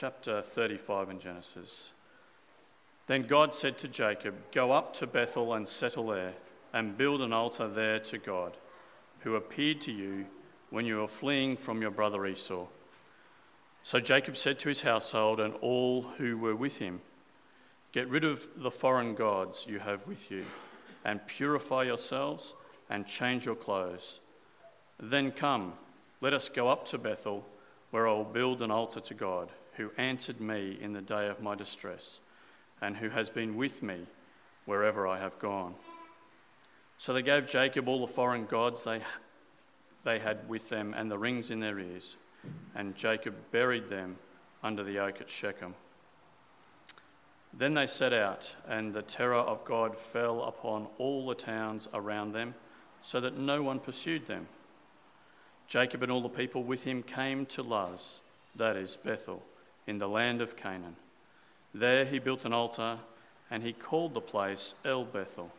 [0.00, 1.92] chapter 35 in Genesis.
[3.06, 6.32] Then God said to Jacob, Go up to Bethel and settle there,
[6.72, 8.56] and build an altar there to God,
[9.18, 10.24] who appeared to you
[10.70, 12.64] when you were fleeing from your brother Esau.
[13.82, 17.02] So Jacob said to his household and all who were with him,
[17.92, 20.46] Get rid of the foreign gods you have with you,
[21.04, 22.54] and purify yourselves
[22.88, 24.20] and change your clothes.
[24.98, 25.74] Then come,
[26.22, 27.44] let us go up to Bethel,
[27.90, 29.50] where I will build an altar to God,
[29.80, 32.20] who answered me in the day of my distress,
[32.82, 34.06] and who has been with me
[34.66, 35.74] wherever I have gone.
[36.98, 39.00] So they gave Jacob all the foreign gods they,
[40.04, 42.18] they had with them and the rings in their ears,
[42.74, 44.18] and Jacob buried them
[44.62, 45.74] under the oak at Shechem.
[47.54, 52.32] Then they set out, and the terror of God fell upon all the towns around
[52.32, 52.54] them,
[53.00, 54.46] so that no one pursued them.
[55.66, 58.20] Jacob and all the people with him came to Luz,
[58.56, 59.42] that is, Bethel,
[59.86, 60.96] in the land of Canaan.
[61.74, 62.98] There he built an altar,
[63.50, 65.50] and he called the place El Bethel,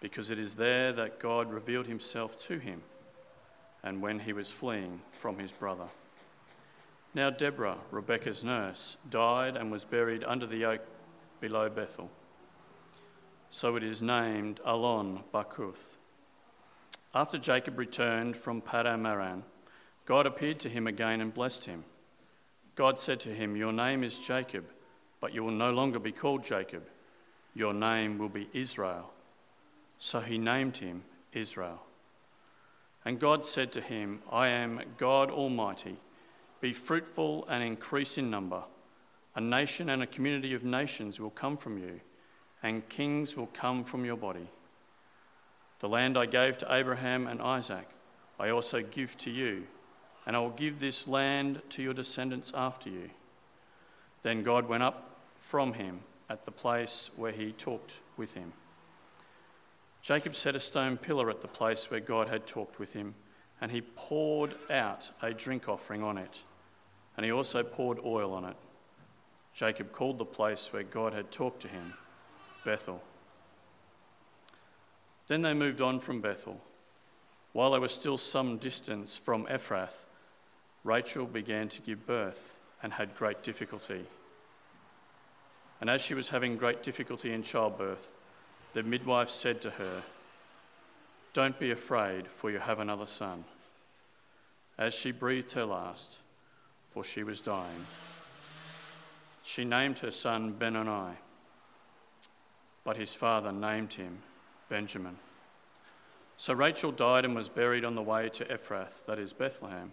[0.00, 2.82] because it is there that God revealed himself to him,
[3.82, 5.86] and when he was fleeing from his brother.
[7.14, 10.80] Now Deborah, Rebekah's nurse, died and was buried under the oak
[11.40, 12.10] below Bethel.
[13.50, 15.98] So it is named Alon Bachuth.
[17.14, 19.44] After Jacob returned from Padan Aram,
[20.06, 21.84] God appeared to him again and blessed him.
[22.74, 24.64] God said to him, Your name is Jacob,
[25.20, 26.84] but you will no longer be called Jacob.
[27.54, 29.10] Your name will be Israel.
[29.98, 31.82] So he named him Israel.
[33.04, 35.96] And God said to him, I am God Almighty.
[36.60, 38.62] Be fruitful and increase in number.
[39.34, 42.00] A nation and a community of nations will come from you,
[42.62, 44.48] and kings will come from your body.
[45.80, 47.88] The land I gave to Abraham and Isaac,
[48.38, 49.66] I also give to you,
[50.26, 53.10] and I will give this land to your descendants after you.
[54.22, 58.52] Then God went up from him at the place where he talked with him.
[60.00, 63.14] Jacob set a stone pillar at the place where God had talked with him,
[63.60, 66.40] and he poured out a drink offering on it,
[67.16, 68.56] and he also poured oil on it.
[69.54, 71.94] Jacob called the place where God had talked to him
[72.64, 73.02] Bethel.
[75.26, 76.60] Then they moved on from Bethel.
[77.52, 79.94] While they were still some distance from Ephrath,
[80.84, 84.04] Rachel began to give birth and had great difficulty.
[85.80, 88.08] And as she was having great difficulty in childbirth,
[88.74, 90.02] the midwife said to her,
[91.32, 93.44] Don't be afraid, for you have another son.
[94.78, 96.18] As she breathed her last,
[96.90, 97.86] for she was dying,
[99.44, 101.16] she named her son Benoni,
[102.84, 104.18] but his father named him
[104.68, 105.18] Benjamin.
[106.38, 109.92] So Rachel died and was buried on the way to Ephrath, that is Bethlehem.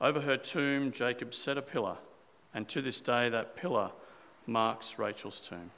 [0.00, 1.96] Over her tomb, Jacob set a pillar,
[2.54, 3.90] and to this day that pillar
[4.46, 5.70] marks Rachel's tomb.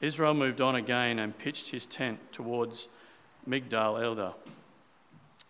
[0.00, 2.88] Israel moved on again and pitched his tent towards
[3.48, 4.32] Migdal Eder.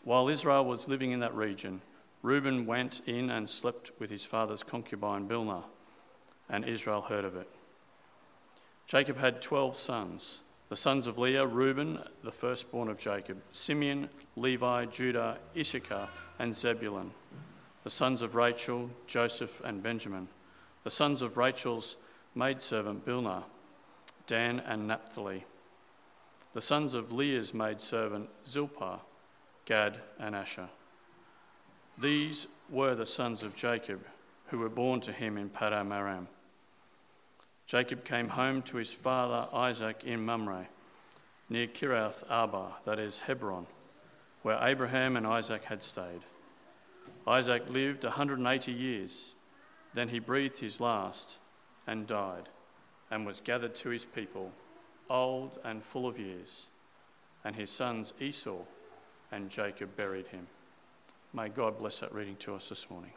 [0.02, 1.82] While Israel was living in that region,
[2.22, 5.64] Reuben went in and slept with his father's concubine Bilhah,
[6.48, 7.48] and Israel heard of it.
[8.86, 10.40] Jacob had twelve sons.
[10.68, 16.08] The sons of Leah, Reuben, the firstborn of Jacob, Simeon, Levi, Judah, Issachar,
[16.40, 17.12] and Zebulun.
[17.84, 20.28] The sons of Rachel, Joseph, and Benjamin.
[20.84, 21.96] The sons of Rachel's
[22.34, 23.44] maidservant Bilhah,
[24.26, 25.44] Dan and Naphtali.
[26.54, 29.00] The sons of Leah's maidservant Zilpah,
[29.66, 30.68] Gad, and Asher.
[31.98, 34.00] These were the sons of Jacob,
[34.46, 36.28] who were born to him in Padan Aram.
[37.66, 40.66] Jacob came home to his father Isaac in Mamre,
[41.48, 43.66] near Kiriath Arba, that is Hebron,
[44.42, 46.22] where Abraham and Isaac had stayed.
[47.26, 49.34] Isaac lived 180 years.
[49.94, 51.38] Then he breathed his last
[51.86, 52.48] and died,
[53.10, 54.52] and was gathered to his people,
[55.08, 56.68] old and full of years.
[57.44, 58.58] And his sons Esau
[59.32, 60.46] and Jacob buried him.
[61.32, 63.12] May God bless that reading to us this morning.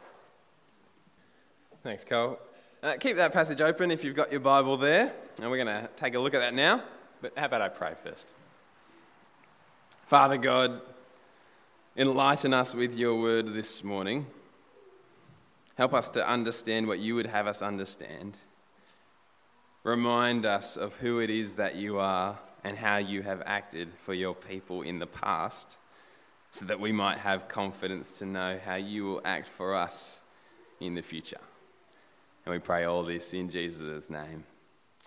[1.82, 2.38] Thanks, Carl.
[2.82, 5.88] Uh, keep that passage open if you've got your Bible there, and we're going to
[5.96, 6.82] take a look at that now.
[7.20, 8.32] But how about I pray first?
[10.06, 10.82] Father God,
[11.96, 14.26] enlighten us with your word this morning.
[15.76, 18.36] Help us to understand what you would have us understand.
[19.84, 24.12] Remind us of who it is that you are and how you have acted for
[24.12, 25.76] your people in the past,
[26.50, 30.22] so that we might have confidence to know how you will act for us
[30.80, 31.40] in the future.
[32.44, 34.42] And we pray all this in Jesus' name.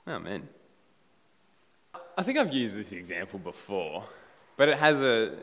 [0.07, 0.47] Amen.
[2.17, 4.05] I think I've used this example before,
[4.55, 5.35] but it has a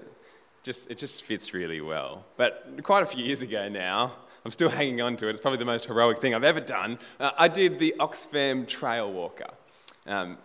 [0.65, 2.25] just it just fits really well.
[2.37, 4.13] But quite a few years ago now,
[4.45, 5.31] I'm still hanging on to it.
[5.31, 6.99] It's probably the most heroic thing I've ever done.
[7.21, 9.51] Uh, I did the Oxfam Trail Walker.
[10.07, 10.39] Um,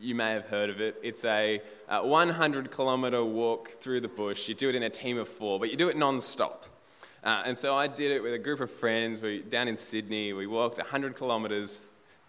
[0.00, 0.96] you may have heard of it.
[1.02, 4.48] It's a, a 100 kilometre walk through the bush.
[4.48, 6.66] You do it in a team of four, but you do it non stop.
[7.22, 9.20] Uh, and so I did it with a group of friends.
[9.20, 10.32] We down in Sydney.
[10.32, 11.84] We walked 100 kilometres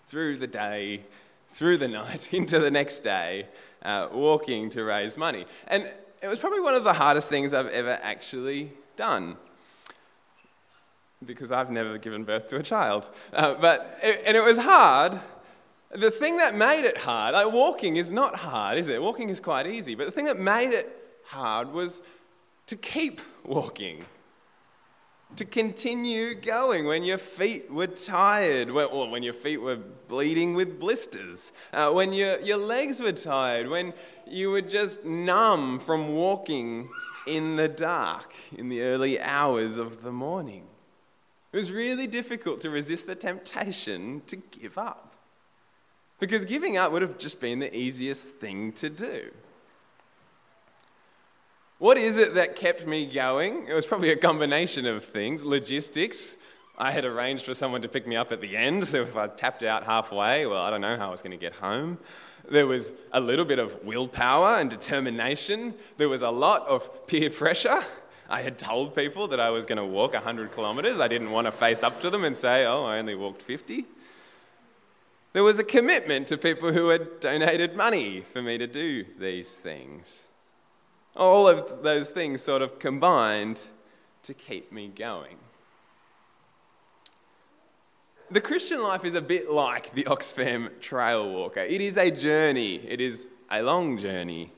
[0.05, 1.03] through the day,
[1.49, 3.47] through the night, into the next day,
[3.83, 5.45] uh, walking to raise money.
[5.67, 5.89] And
[6.21, 9.37] it was probably one of the hardest things I've ever actually done
[11.25, 13.09] because I've never given birth to a child.
[13.33, 15.19] Uh, but it, and it was hard.
[15.91, 19.01] The thing that made it hard, like walking is not hard, is it?
[19.01, 19.95] Walking is quite easy.
[19.95, 22.01] But the thing that made it hard was
[22.67, 24.03] to keep walking
[25.35, 29.75] to continue going when your feet were tired, or when your feet were
[30.07, 33.93] bleeding with blisters, uh, when your, your legs were tired, when
[34.25, 36.89] you were just numb from walking
[37.27, 40.63] in the dark in the early hours of the morning.
[41.51, 45.15] It was really difficult to resist the temptation to give up.
[46.19, 49.31] Because giving up would have just been the easiest thing to do.
[51.79, 53.67] What is it that kept me going?
[53.67, 55.45] It was probably a combination of things.
[55.45, 56.37] Logistics.
[56.75, 59.27] I had arranged for someone to pick me up at the end, so if I
[59.27, 61.99] tapped out halfway, well, I don't know how I was going to get home.
[62.49, 65.73] There was a little bit of willpower and determination.
[65.97, 67.83] There was a lot of peer pressure.
[68.29, 70.99] I had told people that I was going to walk 100 kilometres.
[70.99, 73.85] I didn't want to face up to them and say, oh, I only walked 50.
[75.33, 79.55] There was a commitment to people who had donated money for me to do these
[79.55, 80.26] things.
[81.17, 83.61] All of those things sort of combined
[84.23, 85.37] to keep me going.
[88.29, 91.61] The Christian life is a bit like the Oxfam Trail Walker.
[91.61, 94.51] It is a journey, it is a long journey,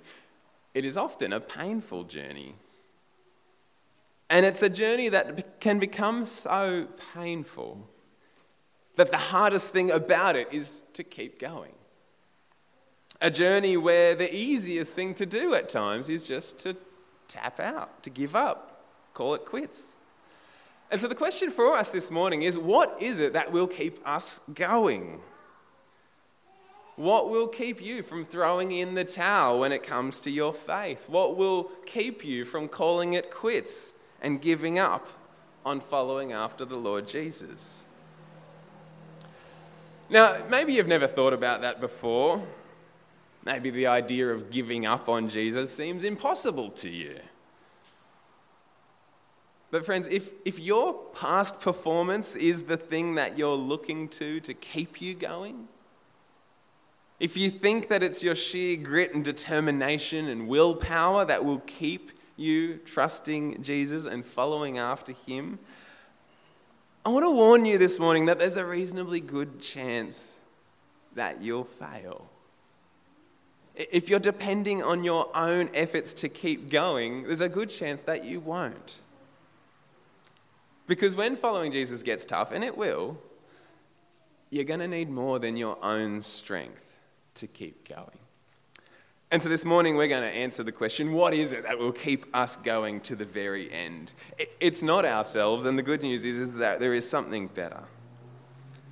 [0.74, 2.56] it is often a painful journey.
[4.30, 7.88] And it's a journey that can become so painful
[8.96, 11.74] that the hardest thing about it is to keep going.
[13.22, 16.76] A journey where the easiest thing to do at times is just to
[17.28, 18.84] tap out, to give up,
[19.14, 19.98] call it quits.
[20.92, 24.00] And so the question for us this morning is what is it that will keep
[24.08, 25.20] us going?
[26.96, 31.08] What will keep you from throwing in the towel when it comes to your faith?
[31.08, 35.08] What will keep you from calling it quits and giving up
[35.66, 37.86] on following after the Lord Jesus?
[40.10, 42.44] Now, maybe you've never thought about that before.
[43.46, 47.20] Maybe the idea of giving up on Jesus seems impossible to you.
[49.72, 54.54] But, friends, if, if your past performance is the thing that you're looking to to
[54.54, 55.68] keep you going,
[57.20, 62.12] if you think that it's your sheer grit and determination and willpower that will keep
[62.36, 65.60] you trusting Jesus and following after Him,
[67.06, 70.38] I want to warn you this morning that there's a reasonably good chance
[71.16, 72.28] that you'll fail.
[73.80, 78.26] If you're depending on your own efforts to keep going, there's a good chance that
[78.26, 78.98] you won't.
[80.86, 83.18] Because when following Jesus gets tough, and it will,
[84.50, 87.00] you're going to need more than your own strength
[87.36, 88.18] to keep going.
[89.32, 91.92] And so this morning we're going to answer the question what is it that will
[91.92, 94.12] keep us going to the very end?
[94.60, 97.84] It's not ourselves, and the good news is, is that there is something better.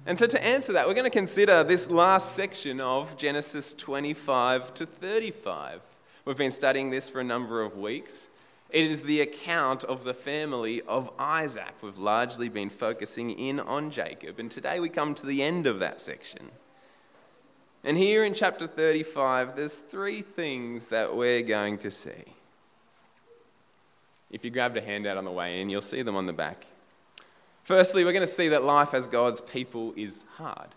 [0.07, 4.73] And so, to answer that, we're going to consider this last section of Genesis 25
[4.75, 5.81] to 35.
[6.23, 8.29] We've been studying this for a number of weeks.
[8.69, 11.73] It is the account of the family of Isaac.
[11.81, 15.79] We've largely been focusing in on Jacob, and today we come to the end of
[15.79, 16.51] that section.
[17.83, 22.23] And here in chapter 35, there's three things that we're going to see.
[24.31, 26.65] If you grabbed a handout on the way in, you'll see them on the back.
[27.67, 30.69] Firstly, we're going to see that life as God's people is hard.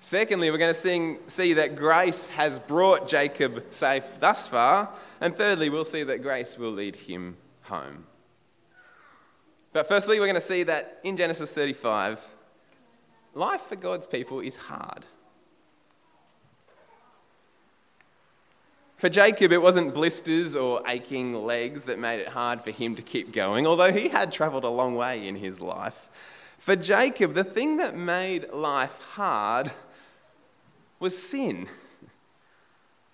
[0.00, 4.88] Secondly, we're going to sing, see that grace has brought Jacob safe thus far.
[5.20, 8.06] And thirdly, we'll see that grace will lead him home.
[9.74, 12.26] But firstly, we're going to see that in Genesis 35,
[13.34, 15.04] life for God's people is hard.
[18.98, 23.02] For Jacob, it wasn't blisters or aching legs that made it hard for him to
[23.02, 26.08] keep going, although he had traveled a long way in his life.
[26.58, 29.70] For Jacob, the thing that made life hard
[30.98, 31.68] was sin.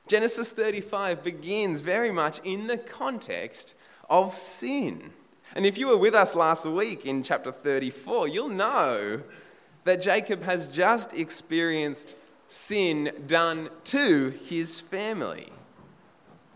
[0.09, 3.75] Genesis 35 begins very much in the context
[4.09, 5.11] of sin.
[5.55, 9.21] And if you were with us last week in chapter 34, you'll know
[9.85, 12.17] that Jacob has just experienced
[12.49, 15.50] sin done to his family.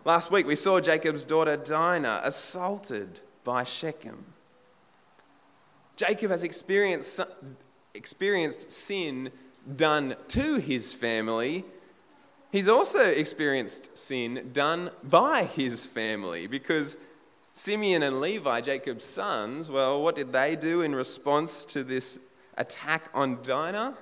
[0.09, 4.25] Last week we saw Jacob's daughter Dinah assaulted by Shechem.
[5.97, 7.21] Jacob has experienced,
[7.93, 9.31] experienced sin
[9.77, 11.63] done to his family.
[12.51, 16.97] He's also experienced sin done by his family because
[17.53, 22.19] Simeon and Levi, Jacob's sons, well, what did they do in response to this
[22.57, 23.95] attack on Dinah?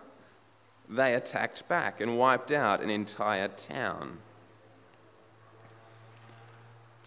[0.88, 4.18] They attacked back and wiped out an entire town.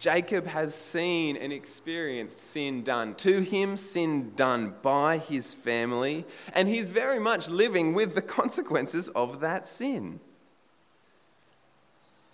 [0.00, 6.66] Jacob has seen and experienced sin done to him, sin done by his family, and
[6.66, 10.18] he's very much living with the consequences of that sin.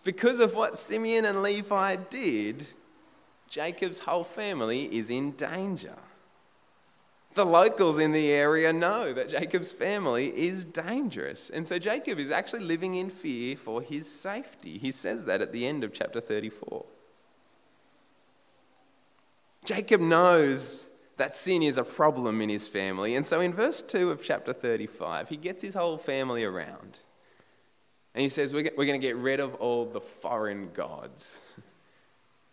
[0.05, 2.69] Because of what Simeon and Levi did,
[3.49, 5.97] Jacob's whole family is in danger.
[7.35, 11.51] The locals in the area know that Jacob's family is dangerous.
[11.51, 14.79] And so Jacob is actually living in fear for his safety.
[14.79, 16.87] He says that at the end of chapter 34.
[19.67, 23.17] Jacob knows that sin is a problem in his family.
[23.17, 27.01] And so in verse 2 of chapter 35, he gets his whole family around.
[28.15, 31.43] And he says, We're going to get rid of all the foreign gods.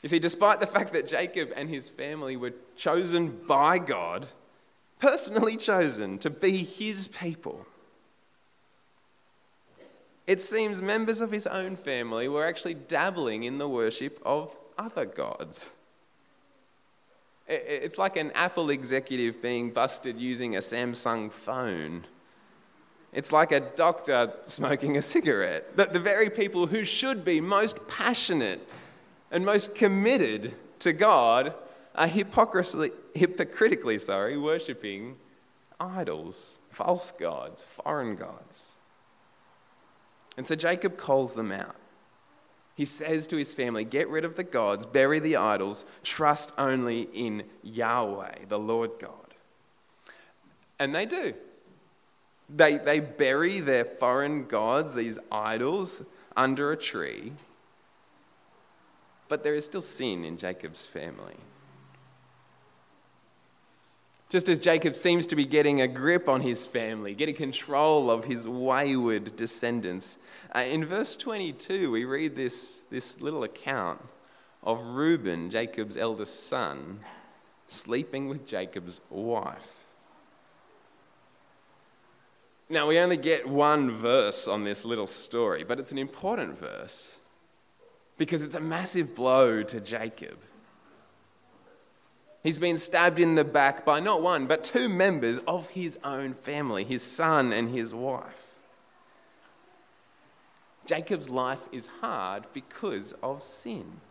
[0.01, 4.27] You see, despite the fact that Jacob and his family were chosen by God,
[4.99, 7.65] personally chosen to be his people,
[10.25, 15.05] it seems members of his own family were actually dabbling in the worship of other
[15.05, 15.71] gods.
[17.47, 22.05] It's like an Apple executive being busted using a Samsung phone.
[23.11, 25.75] It's like a doctor smoking a cigarette.
[25.77, 28.67] The, the very people who should be most passionate
[29.31, 31.53] and most committed to God
[31.95, 35.17] are hypocritically sorry, worshipping
[35.79, 38.75] idols, false gods, foreign gods.
[40.37, 41.75] And so Jacob calls them out.
[42.75, 47.01] He says to his family, Get rid of the gods, bury the idols, trust only
[47.13, 49.09] in Yahweh, the Lord God.
[50.79, 51.33] And they do.
[52.49, 57.33] They, they bury their foreign gods, these idols, under a tree.
[59.27, 61.37] But there is still sin in Jacob's family.
[64.33, 68.25] Just as Jacob seems to be getting a grip on his family, getting control of
[68.25, 70.17] his wayward descendants,
[70.55, 74.01] uh, in verse 22, we read this, this little account
[74.63, 77.01] of Reuben, Jacob's eldest son,
[77.67, 79.85] sleeping with Jacob's wife.
[82.69, 87.19] Now, we only get one verse on this little story, but it's an important verse
[88.17, 90.39] because it's a massive blow to Jacob.
[92.43, 96.33] He's been stabbed in the back by not one, but two members of his own
[96.33, 98.47] family, his son and his wife.
[100.85, 104.01] Jacob's life is hard because of sin.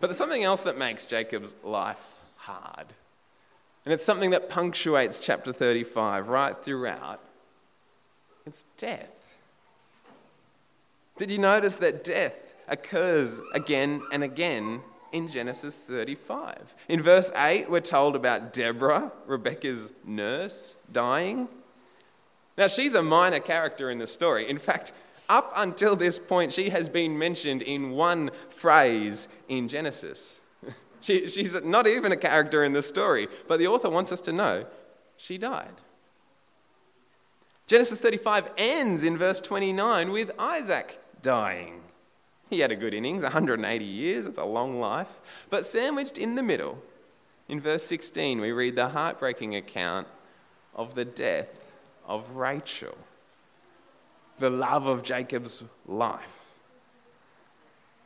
[0.00, 2.86] But there's something else that makes Jacob's life hard.
[3.84, 7.20] And it's something that punctuates chapter 35 right throughout.
[8.44, 9.36] It's death.
[11.16, 14.80] Did you notice that death occurs again and again
[15.12, 16.74] in Genesis 35?
[16.88, 21.48] In verse 8, we're told about Deborah, Rebekah's nurse, dying.
[22.56, 24.48] Now, she's a minor character in the story.
[24.48, 24.92] In fact,
[25.28, 30.40] up until this point, she has been mentioned in one phrase in Genesis.
[31.00, 34.32] she, she's not even a character in the story, but the author wants us to
[34.32, 34.66] know
[35.16, 35.74] she died.
[37.66, 41.82] Genesis 35 ends in verse 29 with Isaac dying.
[42.50, 45.46] He had a good innings, 180 years, it's a long life.
[45.50, 46.82] But sandwiched in the middle,
[47.48, 50.06] in verse 16, we read the heartbreaking account
[50.74, 51.74] of the death
[52.06, 52.96] of Rachel,
[54.38, 56.52] the love of Jacob's life,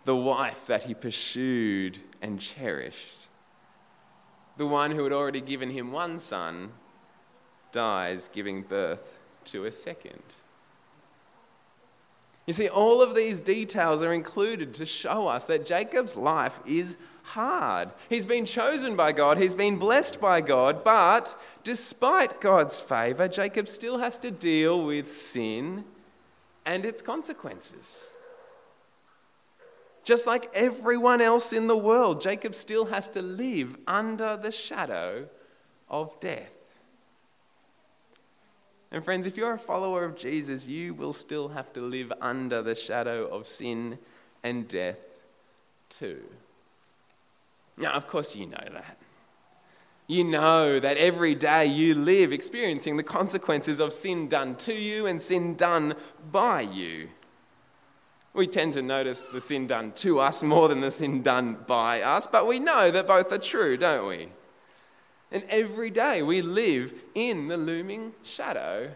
[0.04, 3.28] the wife that he pursued and cherished,
[4.56, 6.72] the one who had already given him one son,
[7.70, 10.22] dies giving birth to a second.
[12.46, 16.96] You see, all of these details are included to show us that Jacob's life is
[17.22, 17.90] hard.
[18.08, 23.68] He's been chosen by God, he's been blessed by God, but despite God's favor, Jacob
[23.68, 25.84] still has to deal with sin
[26.66, 28.12] and its consequences.
[30.04, 35.28] Just like everyone else in the world, Jacob still has to live under the shadow
[35.88, 36.52] of death.
[38.92, 42.61] And friends, if you're a follower of Jesus, you will still have to live under
[42.61, 43.99] the shadow of sin
[44.42, 44.99] and death
[45.88, 46.22] too.
[47.78, 48.99] Now, of course, you know that.
[50.08, 55.06] You know that every day you live experiencing the consequences of sin done to you
[55.06, 55.94] and sin done
[56.30, 57.08] by you.
[58.34, 62.02] We tend to notice the sin done to us more than the sin done by
[62.02, 64.28] us, but we know that both are true, don't we?
[65.32, 68.92] And every day we live in the looming shadow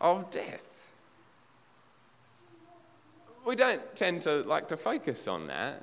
[0.00, 0.92] of death.
[3.46, 5.80] We don't tend to like to focus on that,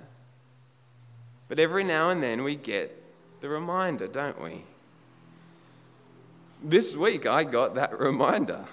[1.48, 3.02] but every now and then we get
[3.40, 4.64] the reminder, don't we?
[6.64, 8.66] This week I got that reminder.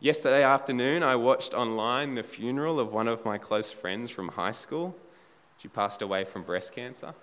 [0.00, 4.50] Yesterday afternoon, I watched online the funeral of one of my close friends from high
[4.50, 4.96] school.
[5.58, 7.14] She passed away from breast cancer.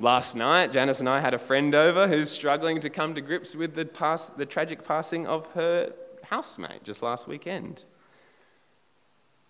[0.00, 3.54] Last night, Janice and I had a friend over who's struggling to come to grips
[3.54, 5.92] with the, pass, the tragic passing of her
[6.24, 7.84] housemate just last weekend.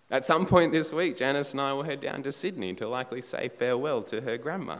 [0.09, 3.21] At some point this week, Janice and I will head down to Sydney to likely
[3.21, 4.79] say farewell to her grandma.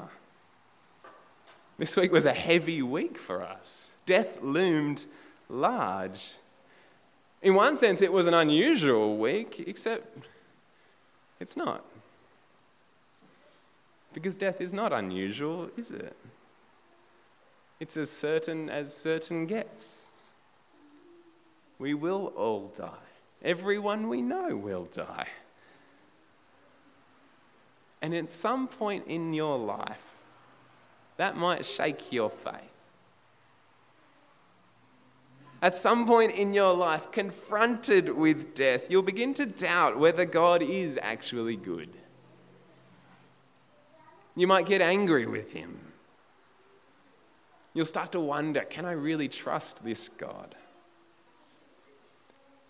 [1.77, 3.87] This week was a heavy week for us.
[4.05, 5.05] Death loomed
[5.47, 6.33] large.
[7.41, 10.27] In one sense, it was an unusual week, except
[11.39, 11.85] it's not.
[14.13, 16.15] Because death is not unusual, is it?
[17.79, 20.09] It's as certain as certain gets.
[21.79, 23.07] We will all die.
[23.43, 25.27] Everyone we know will die.
[28.01, 30.05] And at some point in your life,
[31.17, 32.71] that might shake your faith
[35.61, 40.63] at some point in your life, confronted with death, you'll begin to doubt whether God
[40.63, 41.89] is actually good.
[44.35, 45.79] You might get angry with Him.
[47.73, 50.55] You'll start to wonder can I really trust this God?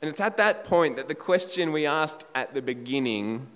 [0.01, 3.48] And it's at that point that the question we asked at the beginning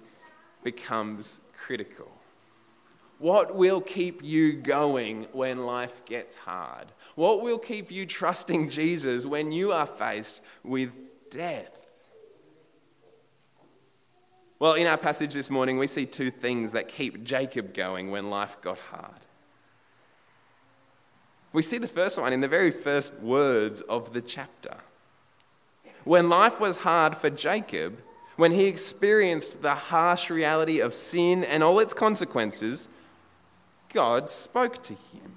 [0.63, 2.11] becomes critical.
[3.17, 6.87] What will keep you going when life gets hard?
[7.15, 10.91] What will keep you trusting Jesus when you are faced with
[11.31, 11.74] death?
[14.57, 18.29] Well, in our passage this morning, we see two things that keep Jacob going when
[18.29, 19.19] life got hard.
[21.51, 24.75] We see the first one in the very first words of the chapter.
[26.05, 27.99] When life was hard for Jacob,
[28.37, 32.89] when he experienced the harsh reality of sin and all its consequences,
[33.93, 35.35] God spoke to him.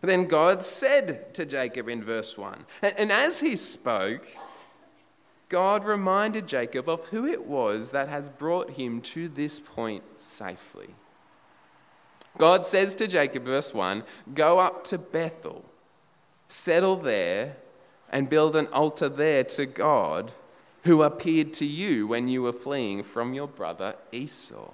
[0.00, 2.64] Then God said to Jacob in verse 1.
[2.98, 4.26] And as he spoke,
[5.54, 10.88] God reminded Jacob of who it was that has brought him to this point safely.
[12.38, 14.02] God says to Jacob, verse 1
[14.34, 15.64] Go up to Bethel,
[16.48, 17.54] settle there,
[18.10, 20.32] and build an altar there to God
[20.82, 24.72] who appeared to you when you were fleeing from your brother Esau.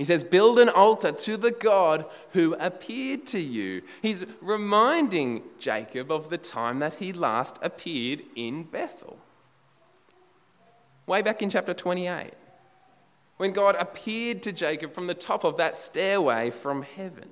[0.00, 3.82] He says, Build an altar to the God who appeared to you.
[4.00, 9.18] He's reminding Jacob of the time that he last appeared in Bethel.
[11.06, 12.32] Way back in chapter 28,
[13.36, 17.28] when God appeared to Jacob from the top of that stairway from heaven.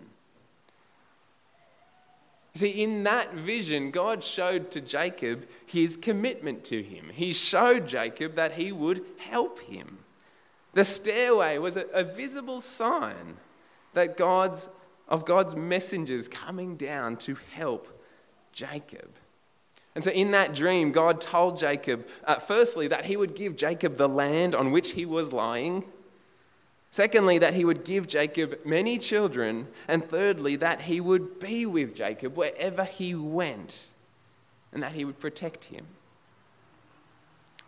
[2.55, 7.13] See, in that vision, God showed to Jacob his commitment to him.
[7.15, 10.01] He showed Jacob that he would help him.
[10.79, 13.37] The stairway was a, a visible sign
[13.95, 14.69] that God's,
[15.09, 18.01] of God's messengers coming down to help
[18.53, 19.11] Jacob.
[19.97, 23.97] And so, in that dream, God told Jacob, uh, firstly, that he would give Jacob
[23.97, 25.83] the land on which he was lying.
[26.93, 29.67] Secondly, that he would give Jacob many children.
[29.89, 33.89] And thirdly, that he would be with Jacob wherever he went
[34.73, 35.89] and that he would protect him.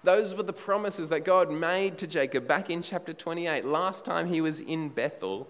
[0.03, 4.27] Those were the promises that God made to Jacob back in chapter 28, last time
[4.27, 5.47] he was in Bethel.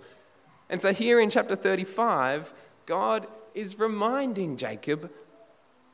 [0.68, 2.52] And so here in chapter 35,
[2.86, 5.10] God is reminding Jacob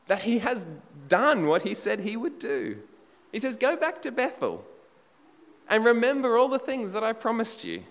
[0.07, 0.65] that he has
[1.07, 2.79] done what he said he would do.
[3.31, 4.65] He says, Go back to Bethel
[5.69, 7.83] and remember all the things that I promised you.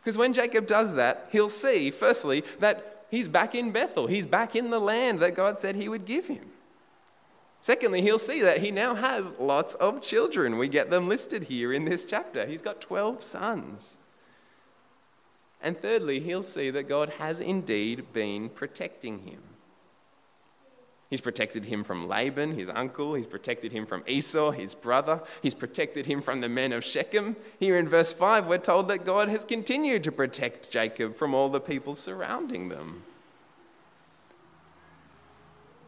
[0.00, 4.06] Because when Jacob does that, he'll see, firstly, that he's back in Bethel.
[4.06, 6.50] He's back in the land that God said he would give him.
[7.62, 10.58] Secondly, he'll see that he now has lots of children.
[10.58, 12.44] We get them listed here in this chapter.
[12.44, 13.98] He's got 12 sons.
[15.62, 19.38] And thirdly, he'll see that God has indeed been protecting him.
[21.08, 23.14] He's protected him from Laban, his uncle.
[23.14, 25.22] He's protected him from Esau, his brother.
[25.40, 27.36] He's protected him from the men of Shechem.
[27.60, 31.48] Here in verse 5, we're told that God has continued to protect Jacob from all
[31.48, 33.04] the people surrounding them.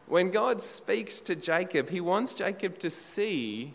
[0.07, 3.73] When God speaks to Jacob, he wants Jacob to see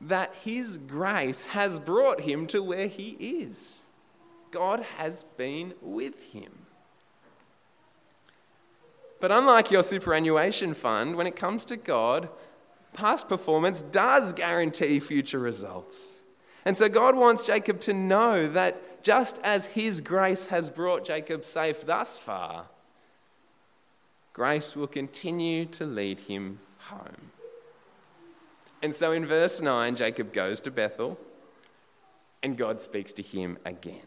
[0.00, 3.86] that his grace has brought him to where he is.
[4.50, 6.52] God has been with him.
[9.20, 12.28] But unlike your superannuation fund, when it comes to God,
[12.92, 16.20] past performance does guarantee future results.
[16.64, 21.44] And so God wants Jacob to know that just as his grace has brought Jacob
[21.44, 22.66] safe thus far,
[24.34, 27.30] grace will continue to lead him home.
[28.82, 31.18] And so in verse 9, Jacob goes to Bethel
[32.42, 34.02] and God speaks to him again.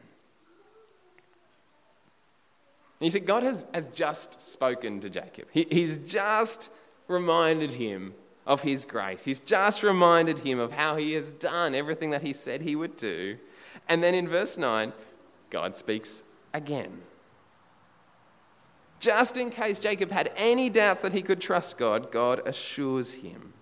[2.99, 5.47] And you see, God has, has just spoken to Jacob.
[5.51, 6.69] He, he's just
[7.07, 8.13] reminded him
[8.45, 9.23] of his grace.
[9.23, 12.97] He's just reminded him of how he has done everything that he said he would
[12.97, 13.37] do.
[13.89, 14.93] And then in verse 9,
[15.49, 17.01] God speaks again.
[18.99, 23.53] Just in case Jacob had any doubts that he could trust God, God assures him.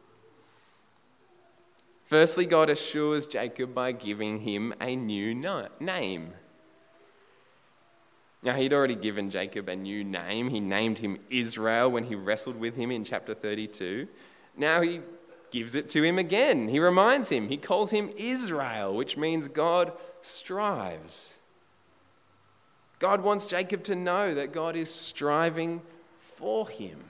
[2.06, 5.34] Firstly, God assures Jacob by giving him a new
[5.80, 6.34] name.
[8.44, 10.52] Now, he'd already given Jacob a new name.
[10.52, 14.08] He named him Israel when he wrestled with him in chapter 32.
[14.56, 15.02] Now he
[15.52, 16.68] gives it to him again.
[16.68, 21.35] He reminds him, he calls him Israel, which means God strives.
[23.06, 25.80] God wants Jacob to know that God is striving
[26.20, 27.04] for him.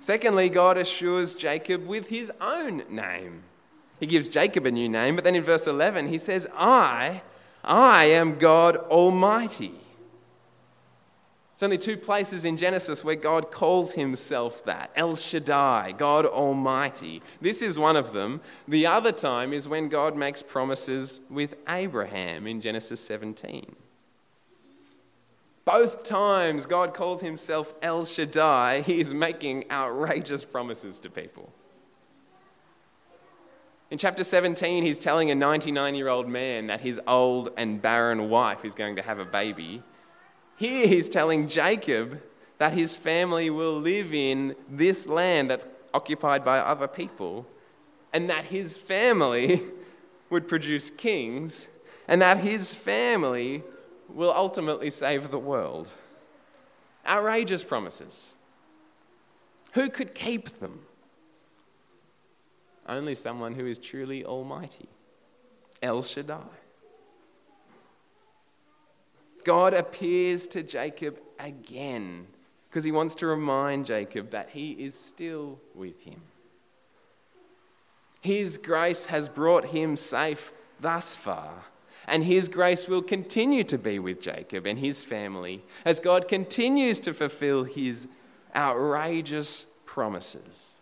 [0.00, 3.44] Secondly, God assures Jacob with his own name.
[4.00, 7.22] He gives Jacob a new name, but then in verse 11 he says, I
[7.62, 9.74] I am God Almighty.
[11.56, 17.22] There's only two places in Genesis where God calls himself that El Shaddai, God Almighty.
[17.40, 18.42] This is one of them.
[18.68, 23.74] The other time is when God makes promises with Abraham in Genesis 17.
[25.64, 31.50] Both times God calls himself El Shaddai, he is making outrageous promises to people.
[33.90, 38.28] In chapter 17, he's telling a 99 year old man that his old and barren
[38.28, 39.82] wife is going to have a baby.
[40.56, 42.22] Here, he's telling Jacob
[42.58, 47.46] that his family will live in this land that's occupied by other people,
[48.12, 49.62] and that his family
[50.30, 51.68] would produce kings,
[52.08, 53.62] and that his family
[54.08, 55.90] will ultimately save the world.
[57.06, 58.34] Outrageous promises.
[59.72, 60.80] Who could keep them?
[62.88, 64.88] Only someone who is truly almighty.
[65.82, 66.46] El Shaddai.
[69.46, 72.26] God appears to Jacob again
[72.68, 76.20] because he wants to remind Jacob that he is still with him.
[78.20, 81.52] His grace has brought him safe thus far,
[82.08, 86.98] and his grace will continue to be with Jacob and his family as God continues
[87.00, 88.08] to fulfill his
[88.56, 90.74] outrageous promises.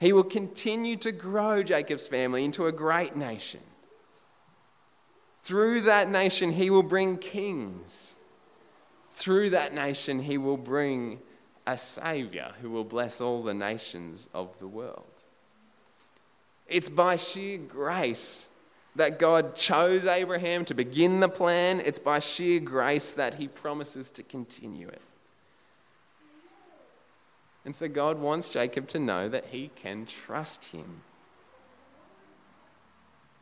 [0.00, 3.60] He will continue to grow Jacob's family into a great nation.
[5.44, 8.14] Through that nation, he will bring kings.
[9.12, 11.18] Through that nation, he will bring
[11.66, 15.04] a Savior who will bless all the nations of the world.
[16.66, 18.48] It's by sheer grace
[18.96, 21.82] that God chose Abraham to begin the plan.
[21.84, 25.02] It's by sheer grace that he promises to continue it.
[27.66, 31.02] And so God wants Jacob to know that he can trust him.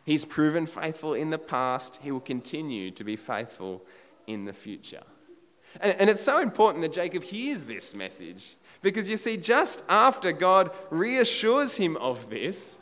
[0.04, 3.82] He's proven faithful in the past, he will continue to be faithful
[4.26, 5.02] in the future.
[5.80, 10.32] And, and, it's so important that Jacob hears this message because you see, just after
[10.32, 12.78] God reassures him of this,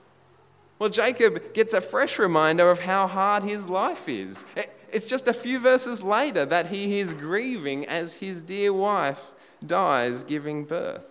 [0.79, 4.45] well, Jacob gets a fresh reminder of how hard his life is.
[4.91, 9.23] It's just a few verses later that he is grieving as his dear wife
[9.65, 11.07] dies giving birth.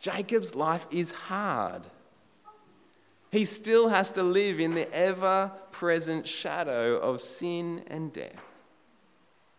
[0.00, 1.82] Jacob's life is hard.
[3.30, 8.44] He still has to live in the ever present shadow of sin and death.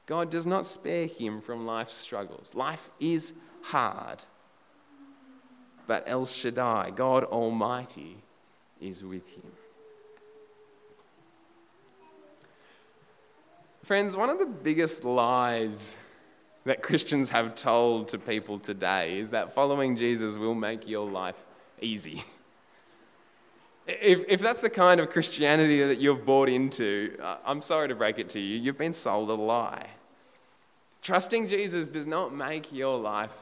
[0.06, 2.54] God does not spare him from life's struggles.
[2.54, 4.22] Life is hard.
[5.88, 8.18] But El Shaddai, God Almighty,
[8.82, 9.52] is with him.
[13.84, 15.96] Friends, one of the biggest lies
[16.66, 21.48] that Christians have told to people today is that following Jesus will make your life
[21.82, 22.24] easy.
[23.88, 27.96] If, if that's the kind of Christianity that you've bought into, uh, I'm sorry to
[27.96, 29.88] break it to you, you've been sold a lie.
[31.02, 33.36] Trusting Jesus does not make your life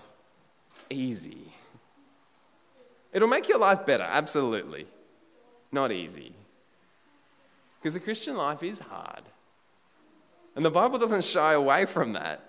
[0.89, 1.51] easy.
[3.11, 4.87] It'll make your life better, absolutely.
[5.71, 6.33] Not easy.
[7.79, 9.23] Because the Christian life is hard.
[10.55, 12.48] And the Bible doesn't shy away from that.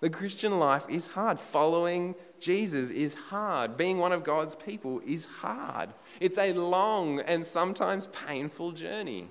[0.00, 1.40] The Christian life is hard.
[1.40, 3.76] Following Jesus is hard.
[3.76, 5.88] Being one of God's people is hard.
[6.20, 9.28] It's a long and sometimes painful journey.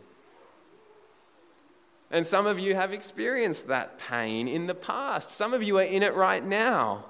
[2.11, 5.31] And some of you have experienced that pain in the past.
[5.31, 7.05] Some of you are in it right now.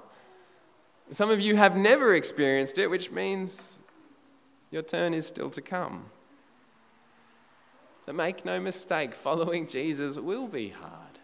[1.10, 3.78] Some of you have never experienced it, which means
[4.70, 6.06] your turn is still to come.
[8.04, 11.15] But make no mistake, following Jesus will be hard.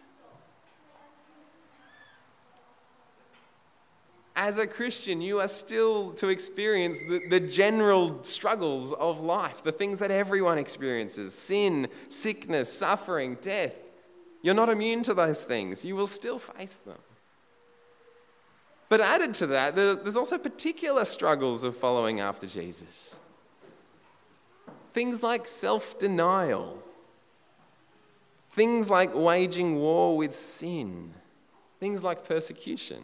[4.35, 9.71] As a Christian, you are still to experience the, the general struggles of life, the
[9.71, 13.75] things that everyone experiences sin, sickness, suffering, death.
[14.41, 15.85] You're not immune to those things.
[15.85, 16.97] You will still face them.
[18.89, 23.19] But added to that, there's also particular struggles of following after Jesus.
[24.93, 26.77] Things like self denial,
[28.51, 31.11] things like waging war with sin,
[31.79, 33.03] things like persecution.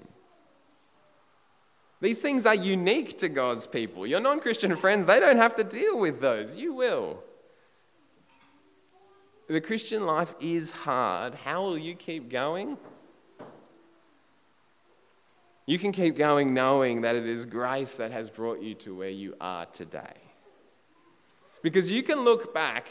[2.01, 4.07] These things are unique to God's people.
[4.07, 6.55] Your non Christian friends, they don't have to deal with those.
[6.55, 7.23] You will.
[9.47, 11.33] The Christian life is hard.
[11.33, 12.77] How will you keep going?
[15.65, 19.09] You can keep going knowing that it is grace that has brought you to where
[19.09, 20.15] you are today.
[21.61, 22.87] Because you can look back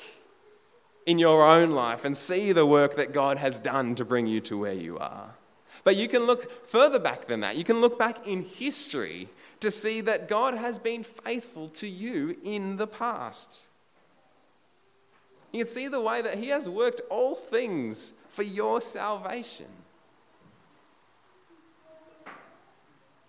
[1.06, 4.40] in your own life and see the work that God has done to bring you
[4.42, 5.37] to where you are.
[5.84, 7.56] But you can look further back than that.
[7.56, 9.28] You can look back in history
[9.60, 13.66] to see that God has been faithful to you in the past.
[15.52, 19.66] You can see the way that He has worked all things for your salvation.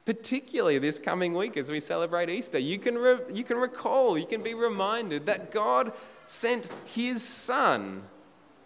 [0.10, 2.58] particularly this coming week as we celebrate Easter.
[2.58, 5.94] You can, re- you can recall, you can be reminded that God
[6.26, 8.02] sent His Son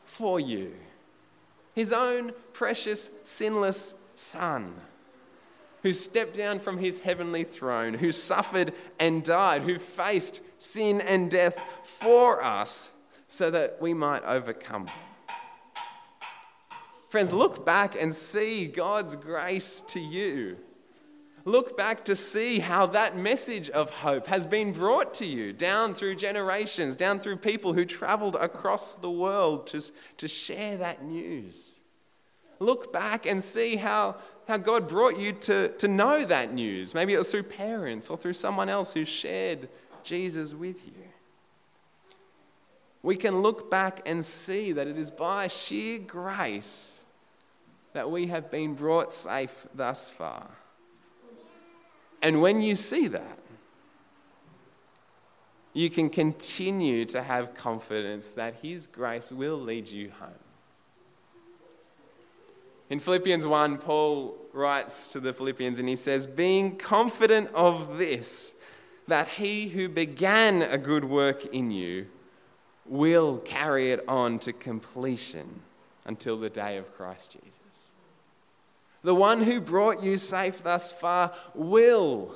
[0.06, 0.74] for you,
[1.74, 4.74] His own precious, sinless Son.
[5.82, 11.30] Who stepped down from his heavenly throne, who suffered and died, who faced sin and
[11.30, 12.96] death for us
[13.28, 14.88] so that we might overcome.
[17.10, 20.58] Friends, look back and see God's grace to you.
[21.46, 25.94] Look back to see how that message of hope has been brought to you down
[25.94, 29.82] through generations, down through people who traveled across the world to,
[30.18, 31.80] to share that news.
[32.60, 34.16] Look back and see how,
[34.48, 36.94] how God brought you to, to know that news.
[36.94, 39.68] Maybe it was through parents or through someone else who shared
[40.04, 40.94] Jesus with you.
[43.02, 47.02] We can look back and see that it is by sheer grace
[47.92, 50.50] that we have been brought safe thus far.
[52.24, 53.38] And when you see that,
[55.74, 60.32] you can continue to have confidence that His grace will lead you home.
[62.90, 68.56] In Philippians 1, Paul writes to the Philippians and he says, Being confident of this,
[69.08, 72.08] that he who began a good work in you
[72.86, 75.62] will carry it on to completion
[76.06, 77.53] until the day of Christ Jesus.
[79.04, 82.36] The one who brought you safe thus far will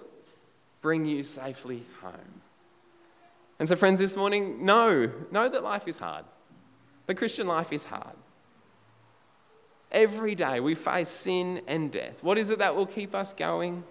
[0.82, 2.42] bring you safely home.
[3.60, 6.26] And so, friends, this morning, know, know that life is hard.
[7.08, 8.16] The Christian life is hard.
[9.92, 12.22] Every day we face sin and death.
[12.22, 13.84] What is it that will keep us going?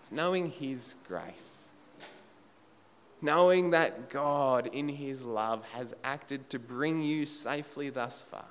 [0.00, 1.66] It's knowing His grace.
[3.20, 8.44] Knowing that God, in His love, has acted to bring you safely thus far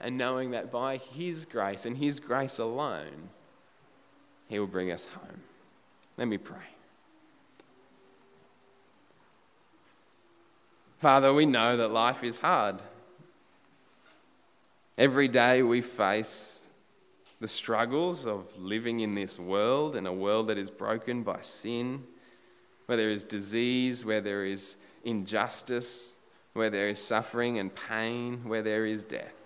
[0.00, 3.28] and knowing that by His grace and His grace alone,
[4.48, 5.42] He will bring us home.
[6.16, 6.56] Let me pray.
[10.98, 12.76] Father, we know that life is hard.
[14.98, 16.68] Every day we face
[17.40, 22.04] the struggles of living in this world, in a world that is broken by sin,
[22.84, 26.12] where there is disease, where there is injustice,
[26.52, 29.39] where there is suffering and pain, where there is death.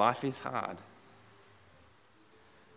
[0.00, 0.78] Life is hard.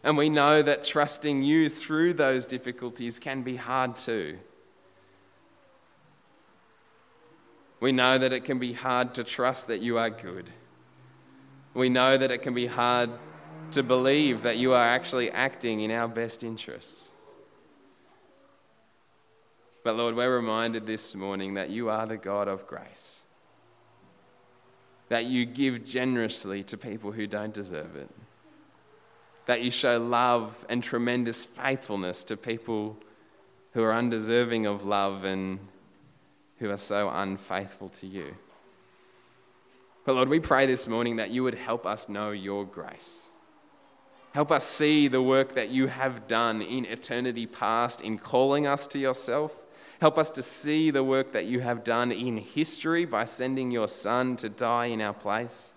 [0.04, 4.38] And we know that trusting you through those difficulties can be hard too.
[7.80, 10.50] We know that it can be hard to trust that you are good.
[11.74, 13.10] We know that it can be hard
[13.72, 17.14] to believe that you are actually acting in our best interests.
[19.86, 23.23] But Lord, we're reminded this morning that you are the God of grace
[25.14, 28.10] that you give generously to people who don't deserve it,
[29.46, 32.98] that you show love and tremendous faithfulness to people
[33.74, 35.60] who are undeserving of love and
[36.58, 38.36] who are so unfaithful to you.
[40.04, 43.30] But Lord, we pray this morning that you would help us know your grace.
[44.34, 48.88] Help us see the work that you have done in eternity past in calling us
[48.88, 49.64] to yourself
[50.04, 53.88] Help us to see the work that you have done in history by sending your
[53.88, 55.76] Son to die in our place.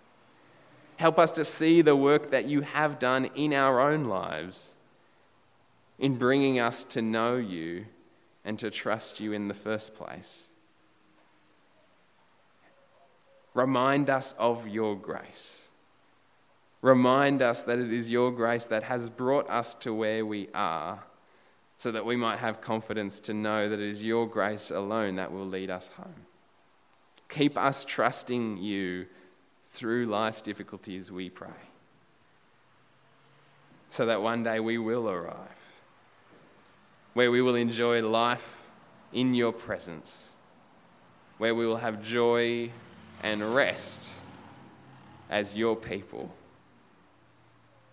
[0.97, 4.75] Help us to see the work that you have done in our own lives
[6.01, 7.87] in bringing us to know you
[8.45, 10.49] and to trust you in the first place.
[13.55, 15.65] Remind us of your grace.
[16.83, 21.05] Remind us that it is your grace that has brought us to where we are,
[21.77, 25.33] so that we might have confidence to know that it is your grace alone that
[25.33, 26.27] will lead us home.
[27.29, 29.07] Keep us trusting you
[29.71, 31.49] through life's difficulties, we pray,
[33.89, 35.67] so that one day we will arrive
[37.17, 38.63] where we will enjoy life
[39.15, 40.33] in your presence,
[41.39, 42.71] where we will have joy
[43.23, 44.13] and rest
[45.31, 46.31] as your people.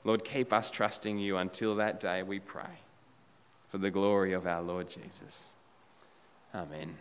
[0.04, 2.83] Lord, keep us trusting you until that day, we pray,
[3.74, 5.56] for the glory of our Lord Jesus.
[6.54, 6.96] Amen.